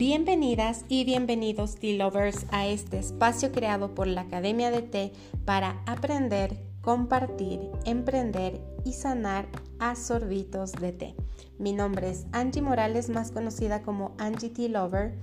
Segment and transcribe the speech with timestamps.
[0.00, 5.12] Bienvenidas y bienvenidos Tea Lovers a este espacio creado por la Academia de Té
[5.44, 9.46] para aprender, compartir, emprender y sanar
[9.78, 11.14] a sorbitos de té.
[11.58, 15.18] Mi nombre es Angie Morales, más conocida como Angie Tea Lover.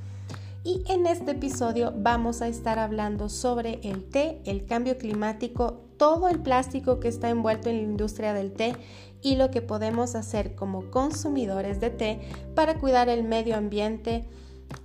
[0.64, 6.30] Y en este episodio vamos a estar hablando sobre el té, el cambio climático, todo
[6.30, 8.76] el plástico que está envuelto en la industria del té
[9.24, 12.20] y lo que podemos hacer como consumidores de té
[12.54, 14.28] para cuidar el medio ambiente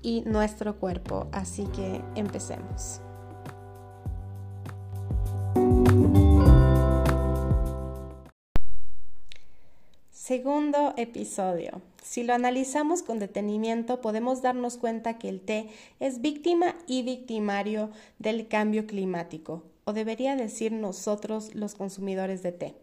[0.03, 1.29] y nuestro cuerpo.
[1.33, 3.01] Así que empecemos.
[10.11, 11.83] Segundo episodio.
[12.03, 15.69] Si lo analizamos con detenimiento, podemos darnos cuenta que el té
[16.01, 22.75] es víctima y victimario del cambio climático, o debería decir nosotros los consumidores de té.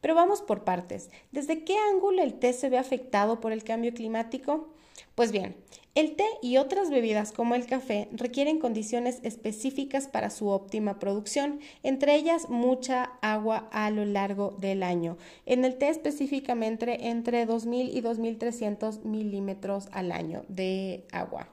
[0.00, 1.10] Pero vamos por partes.
[1.32, 4.68] ¿Desde qué ángulo el té se ve afectado por el cambio climático?
[5.14, 5.56] Pues bien,
[5.96, 11.58] el té y otras bebidas como el café requieren condiciones específicas para su óptima producción,
[11.82, 15.16] entre ellas mucha agua a lo largo del año.
[15.46, 21.48] En el té específicamente entre 2.000 y 2.300 milímetros al año de agua.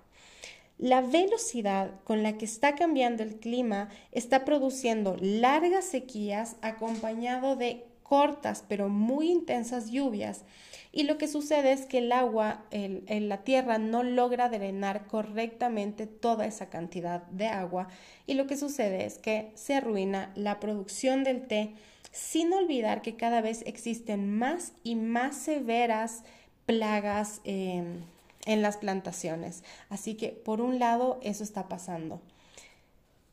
[0.78, 7.86] La velocidad con la que está cambiando el clima está produciendo largas sequías acompañado de
[8.14, 10.44] cortas pero muy intensas lluvias
[10.92, 16.06] y lo que sucede es que el agua en la tierra no logra drenar correctamente
[16.06, 17.88] toda esa cantidad de agua
[18.28, 21.74] y lo que sucede es que se arruina la producción del té
[22.12, 26.22] sin olvidar que cada vez existen más y más severas
[26.68, 28.04] plagas em,
[28.46, 29.64] en las plantaciones.
[29.90, 32.22] Así que por un lado eso está pasando.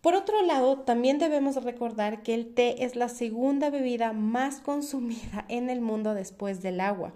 [0.01, 5.45] Por otro lado, también debemos recordar que el té es la segunda bebida más consumida
[5.49, 7.13] en el mundo después del agua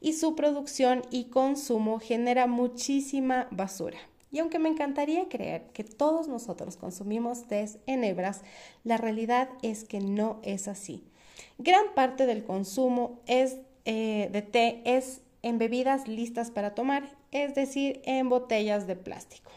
[0.00, 3.98] y su producción y consumo genera muchísima basura.
[4.32, 8.42] Y aunque me encantaría creer que todos nosotros consumimos té en hebras,
[8.84, 11.02] la realidad es que no es así.
[11.58, 18.00] Gran parte del consumo eh, de té es en bebidas listas para tomar, es decir,
[18.04, 19.50] en botellas de plástico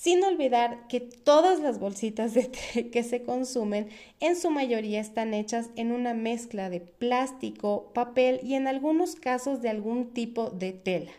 [0.00, 3.88] sin olvidar que todas las bolsitas de té que se consumen
[4.20, 9.60] en su mayoría están hechas en una mezcla de plástico, papel y en algunos casos
[9.60, 11.10] de algún tipo de tela.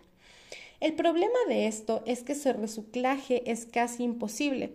[0.80, 4.74] El problema de esto es que su reciclaje es casi imposible.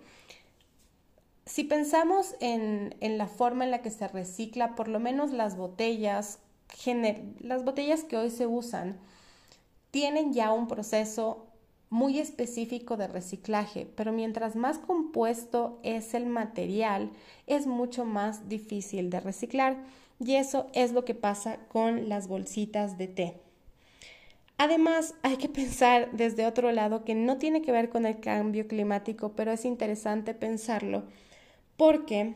[1.47, 5.57] Si pensamos en, en la forma en la que se recicla, por lo menos las
[5.57, 6.41] botellas,
[7.41, 8.99] las botellas que hoy se usan,
[9.91, 11.44] tienen ya un proceso
[11.95, 17.09] muy específico de reciclaje, pero mientras más compuesto es el material,
[17.47, 19.77] es mucho más difícil de reciclar.
[20.19, 23.35] Y eso es lo que pasa con las bolsitas de té.
[24.59, 28.67] Además, hay que pensar desde otro lado que no tiene que ver con el cambio
[28.67, 31.05] climático, pero es interesante pensarlo
[31.77, 32.35] porque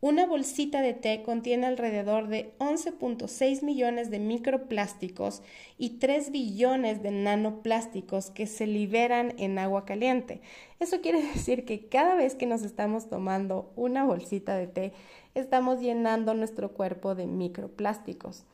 [0.00, 5.42] una bolsita de té contiene alrededor de 11.6 millones de microplásticos
[5.78, 10.42] y 3 billones de nanoplásticos que se liberan en agua caliente.
[10.80, 14.92] Eso quiere decir que cada vez que nos estamos tomando una bolsita de té,
[15.34, 18.44] estamos llenando nuestro cuerpo de microplásticos.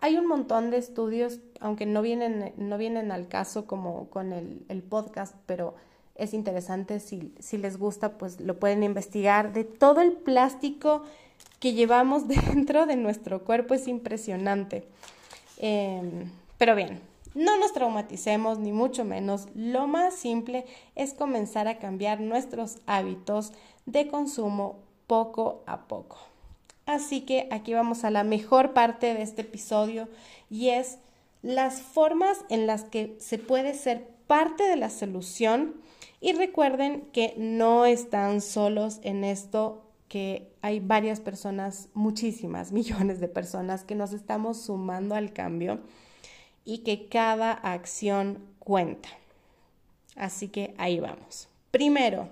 [0.00, 4.64] Hay un montón de estudios, aunque no vienen, no vienen al caso como con el,
[4.68, 5.74] el podcast, pero
[6.18, 11.02] es interesante, si, les gusta, pues lo pueden investigar, de todo el plástico
[11.60, 14.84] que llevamos dentro de nuestro cuerpo, es impresionante.
[15.58, 17.00] Em, pero bien,
[17.34, 19.46] no nos traumaticemos, ni mucho menos.
[19.54, 23.52] Lo más simple es comenzar a cambiar nuestros hábitos
[23.86, 26.18] de consumo poco a poco.
[26.84, 30.08] Así que aquí vamos a la mejor parte de este episodio
[30.50, 30.98] y es
[31.42, 35.74] las formas en las que se puede ser parte de la solución
[36.20, 43.28] y recuerden que no están solos en esto, que hay varias personas, muchísimas millones de
[43.28, 45.80] personas que nos estamos sumando al cambio
[46.64, 49.08] y que cada acción cuenta.
[50.16, 51.48] Así que ahí vamos.
[51.70, 52.28] Primero,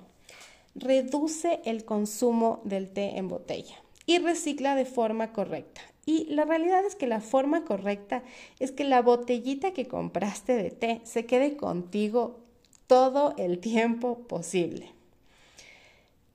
[0.74, 5.80] reduce el consumo del té en botella y recicla de forma correcta.
[6.04, 8.22] Y la realidad es que la forma correcta
[8.60, 12.45] es que la botellita que compraste de té se quede contigo
[12.86, 14.92] todo el tiempo posible.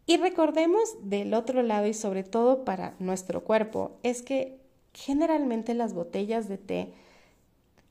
[0.06, 4.58] Y recordemos del otro lado y sobre todo para nuestro cuerpo, es que
[4.94, 6.94] generalmente las botellas de té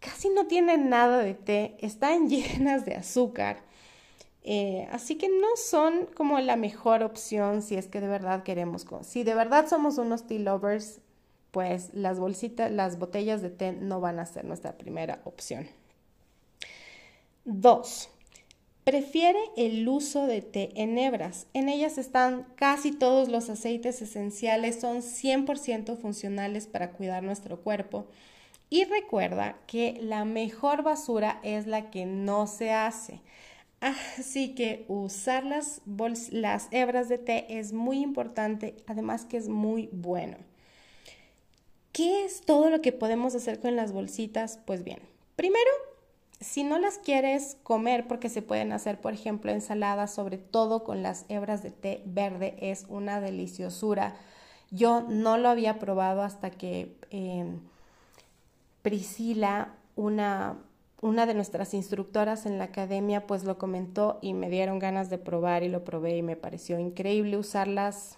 [0.01, 3.59] casi no tienen nada de té, están llenas de azúcar.
[4.43, 8.87] Eh, así que no son como la mejor opción si es que de verdad queremos,
[9.03, 11.01] si de verdad somos unos tea lovers,
[11.51, 15.69] pues las bolsitas, las botellas de té no van a ser nuestra primera opción.
[17.45, 18.09] Dos,
[18.85, 21.47] Prefiere el uso de té en hebras.
[21.53, 28.07] En ellas están casi todos los aceites esenciales, son 100% funcionales para cuidar nuestro cuerpo.
[28.71, 33.21] Y recuerda que la mejor basura es la que no se hace.
[33.81, 35.81] Así que usar las,
[36.31, 40.37] las hebras de té es muy importante, además que es muy bueno.
[41.93, 44.59] ¿Qué es todo lo que podemos hacer con las bolsitas?
[44.65, 45.01] Pues bien,
[45.35, 45.71] primero,
[46.41, 51.03] si no las quieres comer, porque se pueden hacer, por ejemplo, ensaladas, sobre todo con
[51.03, 54.15] las hebras de té verde, es una deliciosura.
[54.71, 57.61] Yo no lo había probado hasta que em,
[58.83, 60.57] Priscila, una,
[61.03, 65.19] una de nuestras instructoras en la academia, pues lo comentó y me dieron ganas de
[65.19, 68.17] probar y lo probé y me pareció increíble usar las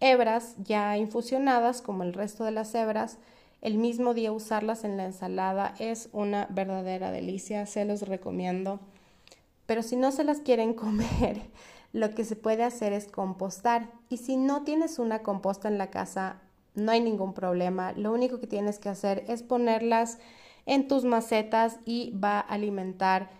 [0.00, 3.18] hebras ya infusionadas como el resto de las hebras.
[3.66, 8.78] El mismo día usarlas en la ensalada es una verdadera delicia, se los recomiendo.
[9.66, 11.40] Pero si no se las quieren comer,
[11.92, 13.90] lo que se puede hacer es compostar.
[14.08, 16.36] Y si no tienes una composta en la casa,
[16.76, 17.90] no hay ningún problema.
[17.90, 20.18] Lo único que tienes que hacer es ponerlas
[20.64, 23.30] en tus macetas y va a alimentar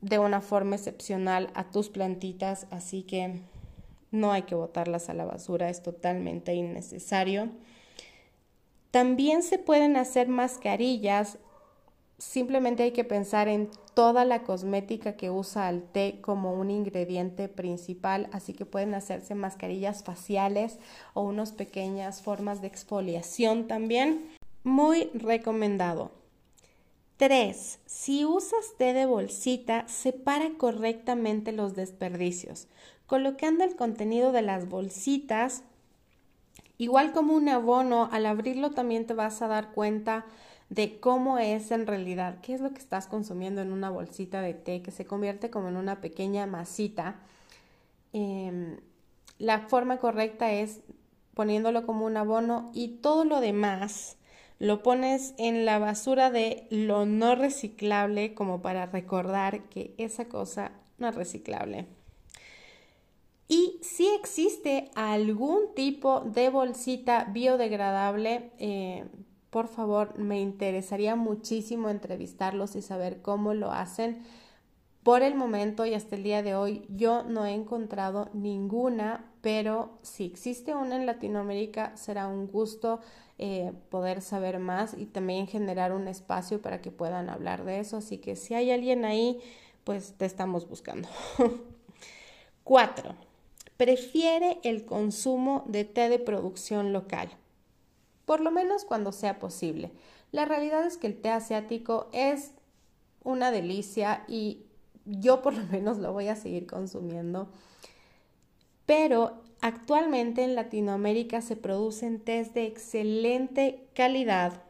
[0.00, 3.40] de una forma excepcional a tus plantitas, así que
[4.12, 7.50] no hay que botarlas a la basura, es totalmente innecesario.
[8.90, 11.38] También se pueden hacer mascarillas,
[12.18, 17.48] simplemente hay que pensar en toda la cosmética que usa el té como un ingrediente
[17.48, 20.78] principal, así que pueden hacerse mascarillas faciales
[21.14, 24.28] o unas pequeñas formas de exfoliación también.
[24.64, 26.12] Muy recomendado.
[27.18, 27.80] 3.
[27.84, 32.68] Si usas té de bolsita, separa correctamente los desperdicios,
[33.06, 35.64] colocando el contenido de las bolsitas,
[36.78, 40.24] igual como un abono, al abrirlo también te vas a dar cuenta
[40.70, 44.54] de cómo es en realidad, qué es lo que estás consumiendo en una bolsita de
[44.54, 47.16] té que se convierte como en una pequeña masita.
[48.12, 48.78] Em,
[49.38, 50.80] la forma correcta es
[51.34, 54.16] poniéndolo como un abono y todo lo demás
[54.58, 60.72] lo pones en la basura de lo no reciclable como para recordar que esa cosa
[60.98, 61.86] no es reciclable.
[63.48, 69.06] Y si existe algún tipo de bolsita biodegradable, eh,
[69.50, 74.22] por favor, me interesaría muchísimo entrevistarlos y saber cómo lo hacen.
[75.02, 79.98] Por el momento y hasta el día de hoy yo no he encontrado ninguna, pero
[80.02, 83.00] si existe una en Latinoamérica será un gusto
[83.38, 87.96] eh, poder saber más y también generar un espacio para que puedan hablar de eso.
[87.96, 89.40] Así que si hay alguien ahí,
[89.84, 91.08] pues te estamos buscando.
[92.64, 93.14] Cuatro,
[93.78, 97.30] prefiere el consumo de té de producción local
[98.28, 99.90] por lo menos cuando sea posible.
[100.32, 102.52] La realidad es que el té asiático es
[103.24, 104.66] una delicia y
[105.06, 107.48] yo por lo menos lo voy a seguir consumiendo.
[108.84, 114.62] Pero actualmente en Latinoamérica se producen tés de excelente calidad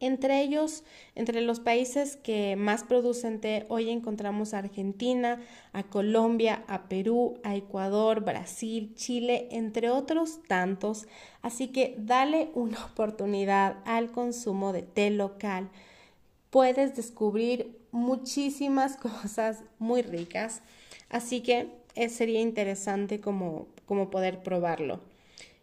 [0.00, 0.84] entre ellos,
[1.14, 5.40] entre los países que más producen té, hoy encontramos a Argentina,
[5.72, 11.08] a Colombia, a Perú, a Ecuador, Brasil, Chile, entre otros tantos.
[11.42, 15.68] Así que dale una oportunidad al consumo de té local.
[16.50, 20.62] Puedes descubrir muchísimas cosas muy ricas.
[21.08, 25.00] Así que eh, sería interesante como, como poder probarlo.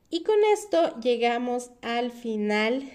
[0.10, 2.90] Y con esto llegamos al final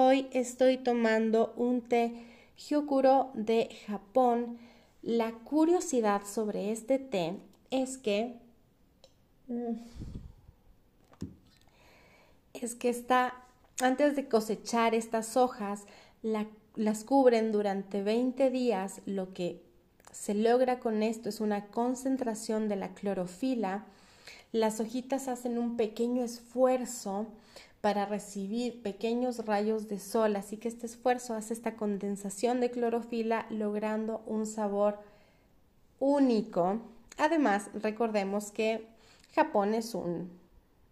[0.00, 2.12] Hoy estoy tomando un té
[2.56, 4.56] Hyokuro de Japón.
[5.02, 7.34] La curiosidad sobre este té
[7.72, 8.36] es que
[9.48, 9.72] mm,
[12.52, 13.42] es que está
[13.80, 15.82] antes de cosechar estas hojas
[16.22, 19.00] las cubren durante 20 días.
[19.04, 19.60] Lo que
[20.12, 23.84] se logra con esto es una concentración de la clorofila.
[24.52, 27.26] Las hojitas hacen un pequeño esfuerzo
[27.80, 33.46] para recibir pequeños rayos de sol, así que este esfuerzo hace esta condensación de clorofila
[33.50, 34.98] logrando un sabor
[36.00, 36.80] único.
[37.16, 38.86] Además, recordemos que
[39.34, 40.30] Japón es un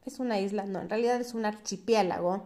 [0.06, 2.44] es una isla, no, en realidad es un archipiélago.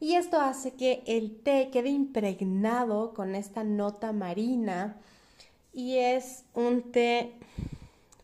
[0.00, 4.96] Y esto hace que el té quede impregnado con esta nota marina
[5.72, 7.32] y es un té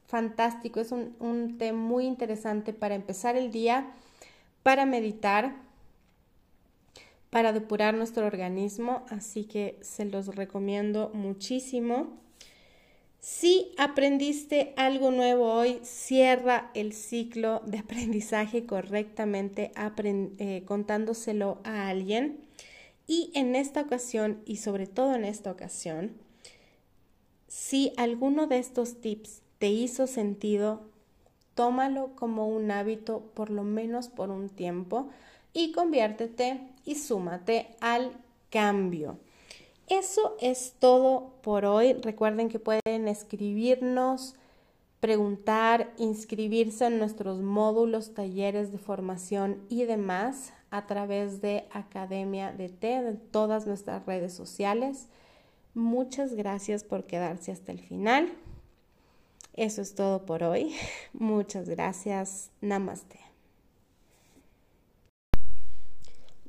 [0.06, 3.86] fantástico, es un, un té muy interesante para empezar el día
[4.62, 5.56] para meditar,
[7.30, 12.20] para depurar nuestro organismo, así que se los recomiendo muchísimo.
[13.20, 22.40] Si aprendiste algo nuevo hoy, cierra el ciclo de aprendizaje correctamente eh, contándoselo a alguien.
[23.06, 26.12] Y en esta ocasión, y sobre todo en esta ocasión,
[27.48, 30.91] Si alguno de estos tips te hizo sentido,
[31.54, 35.08] tómalo como un hábito por lo menos por un tiempo
[35.52, 38.12] y conviértete y súmate al
[38.50, 39.18] cambio.
[39.88, 41.94] Eso es todo por hoy.
[41.94, 44.36] Recuerden que pueden escribirnos,
[45.00, 52.70] preguntar, inscribirse en nuestros módulos, talleres de formación y demás a través de Academia de
[52.70, 55.08] T, de todas nuestras redes sociales.
[55.74, 58.32] Muchas gracias por quedarse hasta el final.
[59.54, 60.74] Eso es todo por hoy.
[61.12, 62.50] Muchas gracias.
[62.60, 63.20] Namaste.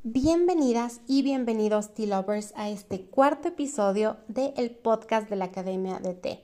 [0.04, 6.14] Bienvenidas y bienvenidos Tea Lovers a este cuarto episodio del podcast de la Academia de
[6.14, 6.44] Té.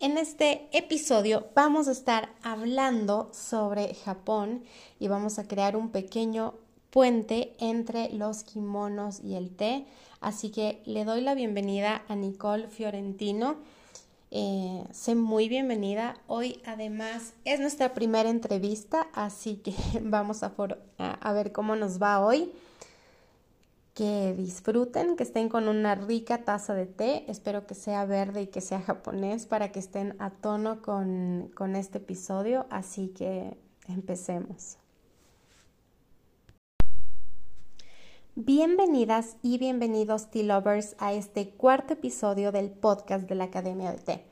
[0.00, 4.64] En este episodio vamos a estar hablando sobre Japón
[4.98, 6.54] y vamos a crear un pequeño
[6.90, 9.86] puente entre los kimonos y el té.
[10.20, 13.56] Así que le doy la bienvenida a Nicole Fiorentino.
[14.30, 16.16] Eh, sé muy bienvenida.
[16.26, 20.52] Hoy además es nuestra primera entrevista, así que vamos a,
[20.98, 22.52] a ver cómo nos va hoy
[23.94, 27.24] que disfruten, que estén con una rica taza de té.
[27.28, 31.76] Espero que sea verde y que sea japonés para que estén a tono con, con
[31.76, 32.66] este episodio.
[32.68, 33.56] Así que
[33.88, 34.76] empecemos.
[38.38, 43.96] Bienvenidas y bienvenidos Tea Lovers a este cuarto episodio del podcast de la Academia de
[43.96, 44.26] Té.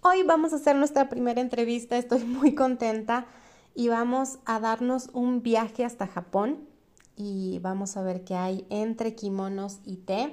[0.00, 3.26] Hoy vamos a hacer nuestra primera entrevista, estoy muy contenta
[3.74, 6.68] y vamos a darnos un viaje hasta Japón
[7.16, 10.32] y vamos a ver qué hay entre kimonos y té.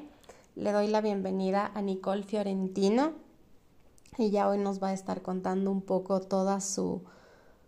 [0.54, 3.14] Le doy la bienvenida a Nicole Fiorentino.
[4.20, 7.02] Ella hoy nos va a estar contando un poco toda su,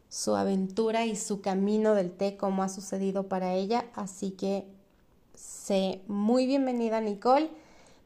[0.08, 3.86] su aventura y su camino del té, cómo ha sucedido para ella.
[3.96, 4.78] Así que
[5.39, 7.50] sé muy bienvenida Nicole.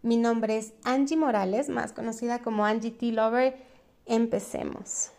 [0.03, 3.11] Mi nombre es Angie Morales, más conocida como Angie T.
[3.11, 3.57] Lover.
[4.05, 5.09] Empecemos.